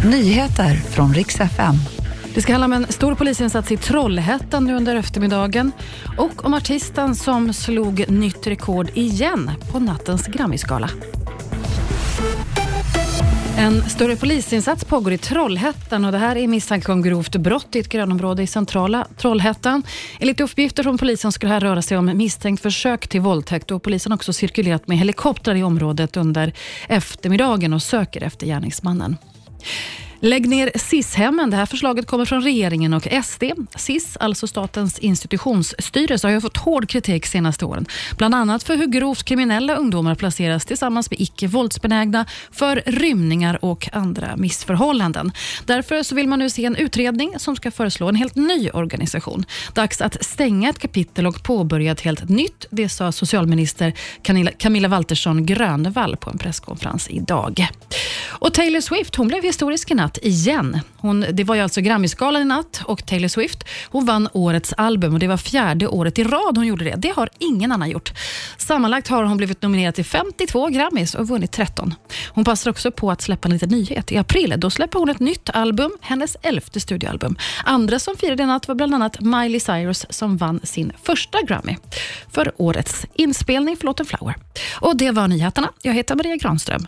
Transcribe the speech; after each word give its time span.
Nyheter 0.00 0.74
från 0.74 1.14
riks 1.14 1.40
FM. 1.40 1.74
Det 2.34 2.42
ska 2.42 2.52
handla 2.52 2.64
om 2.64 2.72
en 2.72 2.92
stor 2.92 3.14
polisinsats 3.14 3.72
i 3.72 3.76
Trollhättan 3.76 4.64
nu 4.64 4.74
under 4.74 4.96
eftermiddagen 4.96 5.72
och 6.18 6.44
om 6.44 6.54
artisten 6.54 7.14
som 7.14 7.52
slog 7.52 8.04
nytt 8.08 8.46
rekord 8.46 8.90
igen 8.94 9.50
på 9.72 9.78
nattens 9.78 10.26
Grammisgala. 10.26 10.90
En 13.58 13.82
större 13.82 14.16
polisinsats 14.16 14.84
pågår 14.84 15.12
i 15.12 15.18
Trollhättan 15.18 16.04
och 16.04 16.12
det 16.12 16.18
här 16.18 16.36
är 16.36 16.46
misstanke 16.46 16.92
om 16.92 17.02
grovt 17.02 17.36
brott 17.36 17.76
i 17.76 17.78
ett 17.78 17.88
grönområde 17.88 18.42
i 18.42 18.46
centrala 18.46 19.06
Trollhättan. 19.16 19.82
Enligt 20.20 20.40
uppgifter 20.40 20.82
från 20.82 20.98
polisen 20.98 21.32
skulle 21.32 21.50
det 21.50 21.54
här 21.54 21.60
röra 21.60 21.82
sig 21.82 21.98
om 21.98 22.16
misstänkt 22.16 22.62
försök 22.62 23.08
till 23.08 23.20
våldtäkt 23.20 23.70
och 23.70 23.82
polisen 23.82 24.12
har 24.12 24.16
också 24.16 24.32
cirkulerat 24.32 24.88
med 24.88 24.98
helikoptrar 24.98 25.54
i 25.54 25.62
området 25.62 26.16
under 26.16 26.52
eftermiddagen 26.88 27.72
och 27.72 27.82
söker 27.82 28.22
efter 28.22 28.46
gärningsmannen. 28.46 29.16
Lägg 30.24 30.48
ner 30.48 30.70
SIS-hemmen. 30.74 31.50
Det 31.50 31.56
här 31.56 31.66
förslaget 31.66 32.06
kommer 32.06 32.24
från 32.24 32.42
regeringen 32.42 32.94
och 32.94 33.08
SD. 33.24 33.42
SIS, 33.76 34.16
alltså 34.16 34.46
Statens 34.46 34.98
institutionsstyrelse, 34.98 36.26
har 36.26 36.32
ju 36.32 36.40
fått 36.40 36.56
hård 36.56 36.88
kritik 36.88 37.26
senaste 37.26 37.64
åren. 37.64 37.86
Bland 38.16 38.34
annat 38.34 38.62
för 38.62 38.76
hur 38.76 38.86
grovt 38.86 39.22
kriminella 39.22 39.74
ungdomar 39.74 40.14
placeras 40.14 40.64
tillsammans 40.64 41.10
med 41.10 41.20
icke 41.20 41.46
våldsbenägna 41.46 42.26
för 42.52 42.82
rymningar 42.86 43.64
och 43.64 43.88
andra 43.92 44.36
missförhållanden. 44.36 45.32
Därför 45.66 46.02
så 46.02 46.14
vill 46.14 46.28
man 46.28 46.38
nu 46.38 46.50
se 46.50 46.64
en 46.64 46.76
utredning 46.76 47.34
som 47.36 47.56
ska 47.56 47.70
föreslå 47.70 48.08
en 48.08 48.16
helt 48.16 48.34
ny 48.34 48.70
organisation. 48.70 49.44
Dags 49.74 50.00
att 50.00 50.24
stänga 50.24 50.70
ett 50.70 50.78
kapitel 50.78 51.26
och 51.26 51.42
påbörja 51.42 51.92
ett 51.92 52.00
helt 52.00 52.28
nytt. 52.28 52.66
Det 52.70 52.88
sa 52.88 53.12
socialminister 53.12 53.94
Camilla 54.58 54.88
Waltersson 54.88 55.46
Grönvall 55.46 56.16
på 56.16 56.30
en 56.30 56.38
presskonferens 56.38 57.08
idag. 57.10 57.68
Och 58.42 58.54
Taylor 58.54 58.80
Swift 58.80 59.16
hon 59.16 59.28
blev 59.28 59.42
historisk 59.42 59.90
i 59.90 59.94
natt 59.94 60.18
igen. 60.22 60.80
Hon, 60.96 61.26
det 61.32 61.44
var 61.44 61.54
ju 61.54 61.60
alltså 61.60 61.80
Grammisgalan 61.80 62.42
i 62.42 62.44
natt 62.44 62.82
och 62.84 63.06
Taylor 63.06 63.28
Swift 63.28 63.64
hon 63.88 64.04
vann 64.04 64.28
årets 64.32 64.74
album 64.76 65.14
och 65.14 65.18
det 65.18 65.28
var 65.28 65.36
fjärde 65.36 65.86
året 65.86 66.18
i 66.18 66.24
rad 66.24 66.56
hon 66.56 66.66
gjorde 66.66 66.84
det. 66.84 66.94
Det 66.96 67.08
har 67.08 67.28
ingen 67.38 67.72
annan 67.72 67.90
gjort. 67.90 68.12
Sammanlagt 68.56 69.08
har 69.08 69.24
hon 69.24 69.36
blivit 69.36 69.62
nominerad 69.62 69.94
till 69.94 70.04
52 70.04 70.68
Grammis 70.68 71.14
och 71.14 71.28
vunnit 71.28 71.52
13. 71.52 71.94
Hon 72.28 72.44
passar 72.44 72.70
också 72.70 72.90
på 72.90 73.10
att 73.10 73.20
släppa 73.20 73.48
en 73.48 73.52
liten 73.52 73.68
nyhet. 73.68 74.12
I 74.12 74.16
april 74.16 74.54
då 74.58 74.70
släpper 74.70 74.98
hon 74.98 75.08
ett 75.08 75.20
nytt 75.20 75.50
album, 75.50 75.90
hennes 76.00 76.36
elfte 76.42 76.80
studioalbum. 76.80 77.36
Andra 77.64 77.98
som 77.98 78.16
firade 78.16 78.42
i 78.42 78.46
natt 78.46 78.68
var 78.68 78.74
bland 78.74 78.94
annat 78.94 79.20
Miley 79.20 79.60
Cyrus 79.60 80.06
som 80.10 80.36
vann 80.36 80.60
sin 80.62 80.92
första 81.02 81.42
Grammy 81.42 81.76
för 82.30 82.52
årets 82.56 83.06
inspelning 83.14 83.76
för 83.76 83.84
låten 83.84 84.06
Flower. 84.06 84.36
Och 84.80 84.96
Det 84.96 85.10
var 85.10 85.28
nyheterna. 85.28 85.68
Jag 85.82 85.94
heter 85.94 86.14
Maria 86.14 86.36
Granström. 86.36 86.86